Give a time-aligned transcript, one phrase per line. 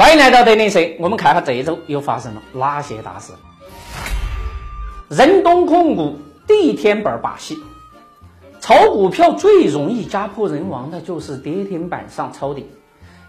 [0.00, 3.34] 欢迎来到德林社，我们看下这一周又发生了哪些大事。
[5.10, 7.58] 人东控股地天板把戏，
[8.62, 12.64] 炒股票最容易家破人亡的就是跌停板上抄底。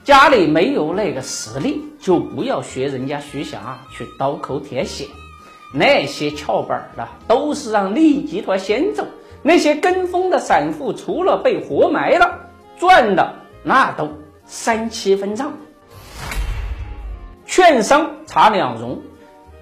[0.06, 5.08] 家里没有那个实力，就不要学人家徐霞去刀口舔血。
[5.74, 9.06] 那些翘板的都是让利益集团先走，
[9.44, 12.50] 那些跟风的散户除了被活埋了，
[12.80, 14.08] 赚的那都
[14.46, 15.52] 三七分账。
[17.52, 19.02] 券商查两融，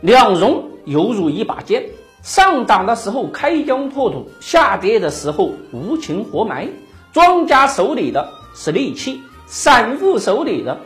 [0.01, 1.89] 两融犹如一把剑，
[2.21, 6.69] 上涨的时候开疆拓土，下跌的时候无情活埋。
[7.13, 10.77] 庄家手里的是利器，散户手里的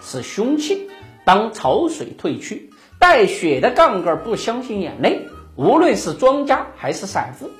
[0.00, 0.88] 是凶器。
[1.24, 5.26] 当潮水退去，带血的杠杆不相信眼泪，
[5.56, 7.50] 无论是庄家还是散户，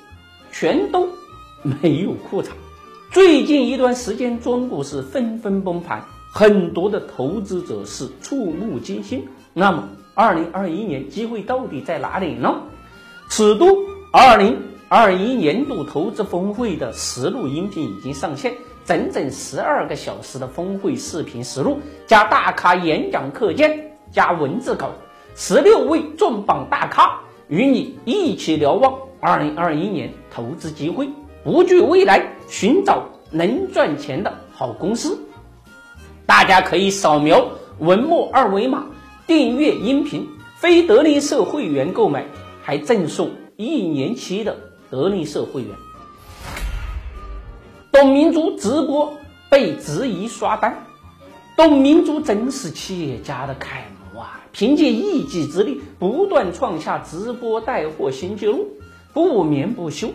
[0.53, 1.09] 全都
[1.61, 2.51] 没有裤衩。
[3.11, 6.05] 最近一段时间，中股市纷纷崩盘。
[6.35, 9.27] 很多的投资者是触目惊心。
[9.53, 12.55] 那么，二零二一年机会到底在哪里呢？
[13.29, 13.67] 此度
[14.11, 18.51] 二零二一年度投资峰会的实录音频已经上线，
[18.83, 24.89] 整整十二个小时的峰会视频实录，加大咖演讲课件，加文字稿，
[25.35, 31.07] 十六位重磅大咖与你一起瞭望二零二一年投资机会，
[31.43, 35.19] 不惧未来，寻找能赚钱的好公司。
[36.25, 38.85] 大家可以扫描文末二维码
[39.27, 42.25] 订阅音频，非德林社会员购买
[42.61, 44.57] 还赠送一年期的
[44.89, 45.75] 德林社会员。
[47.91, 49.13] 董明珠直播
[49.49, 50.85] 被质疑刷单，
[51.57, 54.39] 董明珠真是企业家的楷模啊！
[54.51, 58.67] 凭借一己之力不断创下直播带货新纪录，
[59.13, 60.09] 不眠不休，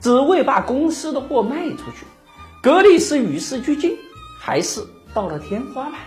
[0.00, 2.04] 只为把公司的货卖出去。
[2.62, 3.96] 格力是与时俱进，
[4.38, 4.80] 还是？
[5.14, 5.98] 到了天花板了，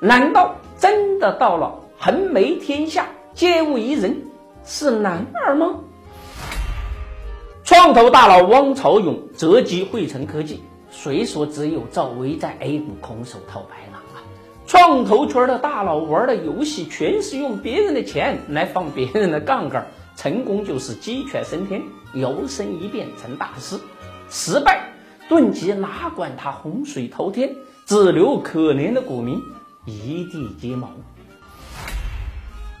[0.00, 4.22] 难道真的到了横眉天下皆无一人
[4.64, 5.80] 是男儿吗？
[7.64, 14.24] 创投大佬汪朝勇折戟汇成科技，谁说只有赵薇在 A 股空手套白狼啊？
[14.66, 21.82] 创投圈的大佬玩的游戏全是用别人的钱来放别人的杠杆，成功就是鸡犬升天，
[22.14, 23.78] 摇身一变成大师，
[24.30, 24.92] 失败
[25.28, 27.54] 顿即哪管他洪水滔天。
[27.88, 29.42] 只留可怜的股民
[29.86, 30.90] 一地鸡毛。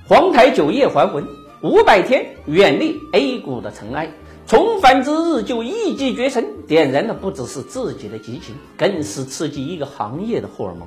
[0.06, 1.26] 黄台酒业还魂，
[1.62, 4.12] 五百天远离 A 股的尘埃，
[4.46, 10.86] 重返之日就一骑绝尘，点燃的不只是自己的激情，更是刺激一个行业的荷尔蒙。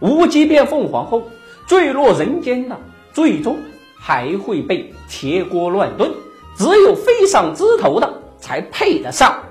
[0.00, 1.22] 无极变凤凰后，
[1.66, 2.78] 坠落人间的
[3.14, 3.56] 最终
[3.98, 6.12] 还会被铁锅乱炖，
[6.58, 9.42] 只有飞上枝头的才配得上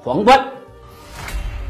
[0.00, 0.48] 皇冠。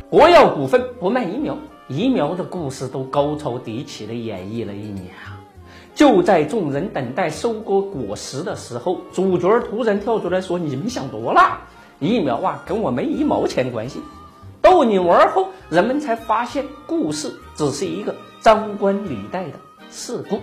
[0.09, 1.55] 国药股份不卖疫苗。
[1.93, 5.45] 疫苗的故事都高潮迭起的演绎了一年啊！
[5.95, 11.61] 就在众人等待收割果实的时候，主角突然跳出来说：“你们想多了，
[12.01, 14.01] 疫苗啊跟我没一毛钱关系。”
[14.63, 19.59] 逗你玩后，人们才发现故事只是一个张冠李戴的
[19.91, 20.41] 事故。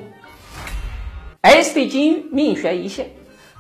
[1.41, 3.09] S D 金域命悬一线，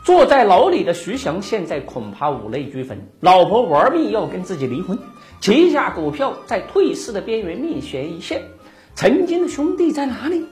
[0.03, 4.99] 坐在牢里的徐翔现在恐怕五泪俱焚，老婆玩命要跟自己离婚。
[5.39, 8.43] 旗下股票在退市的边缘，命悬一线。
[8.93, 10.45] 曾经的兄弟在哪里？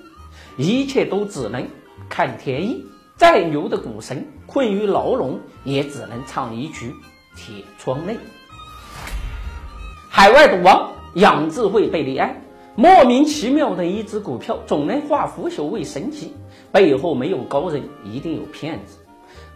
[0.55, 1.67] 一切都只能
[2.07, 2.85] 看天意。
[3.17, 6.89] 再牛的股神困于牢笼，也只能唱一曲
[7.35, 8.13] 《铁窗泪》。
[10.09, 12.41] 海外赌王杨智慧被立案，
[12.75, 16.33] 莫名其妙的一只股票总能化腐朽为神奇，
[16.71, 18.99] 背后没有高人，一定有骗子。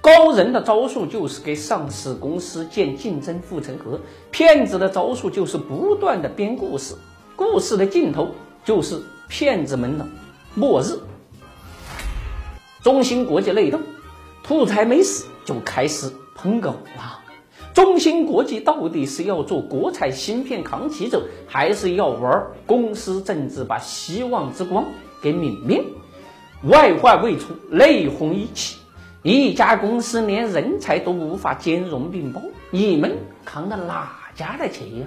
[0.01, 3.99] 高人的招数就是给上市公司建竞争护城河，
[4.31, 6.95] 骗子的招数就是不断的编故事，
[7.35, 8.29] 故事的尽头
[8.65, 10.07] 就是骗子们的
[10.55, 10.97] 末日。
[12.81, 13.79] 中芯国际内斗，
[14.43, 17.19] 兔才没死就开始喷狗了。
[17.75, 24.83] 中芯国际到底是要做国产芯片扛旗手，还是要玩公司政治，把希望之光
[25.21, 25.83] 给泯灭？
[26.63, 28.77] 外患未除，内讧已起。
[29.23, 32.41] 一家公司连人才都无法兼容并包，
[32.71, 35.05] 你们扛的哪家的钱呀？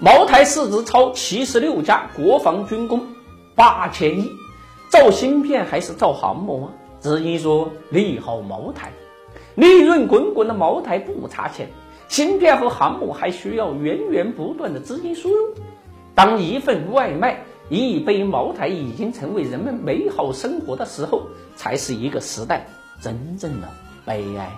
[0.00, 3.06] 茅台市值超七十六家国防军工
[3.54, 4.32] 八千亿，
[4.90, 6.72] 造芯片还是造航母啊？
[7.00, 8.90] 只因说利好茅台，
[9.54, 11.68] 利润滚滚的茅台不差钱，
[12.08, 15.54] 芯片和航母还需要源源不断的资金输入。
[16.16, 17.44] 当一份外卖。
[17.68, 21.22] 一杯茅台已经成为人们美好生活的时候，
[21.54, 22.66] 才是一个时代
[23.02, 23.68] 真正的
[24.06, 24.50] 悲哀。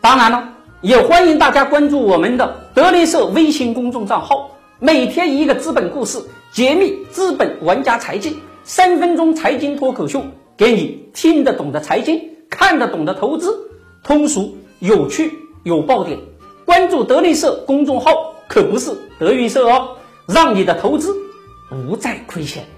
[0.00, 0.48] 当然了，
[0.80, 6.22] 也欢迎大家关注我们的德林社微信公众账号，每天一个资本故事，
[6.52, 8.34] 揭秘资本玩家财经，
[8.64, 10.22] 三分钟财经脱口秀，
[10.56, 13.54] 给你听得懂的财经，看得懂的投资，
[14.02, 15.32] 通俗有趣
[15.64, 16.18] 有爆点。
[16.64, 18.10] 关注德力社公众号，
[18.48, 19.96] 可不是德云社哦，
[20.26, 21.14] 让你的投资
[21.68, 22.77] 不再亏钱。